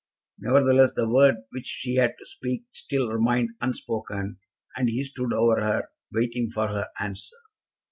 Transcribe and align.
Nevertheless, 0.39 0.93
the 0.93 1.07
word 1.07 1.35
which 1.51 1.67
she 1.67 1.97
had 1.97 2.15
to 2.17 2.25
speak 2.25 2.65
still 2.71 3.09
remained 3.11 3.49
unspoken, 3.61 4.39
and 4.75 4.89
he 4.89 5.03
stood 5.03 5.31
over 5.31 5.57
her, 5.61 5.89
waiting 6.11 6.49
for 6.49 6.69
her 6.69 6.87
answer. 6.99 7.35